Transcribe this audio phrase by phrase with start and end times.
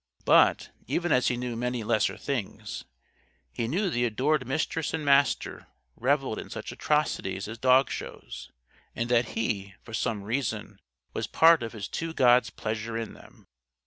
[0.25, 2.85] But even as he knew many lesser things
[3.53, 8.49] he knew the adored Mistress and Master reveled in such atrocities as dog shows;
[8.95, 10.79] and that he, for some reason,
[11.13, 13.45] was part of his two gods' pleasure in them.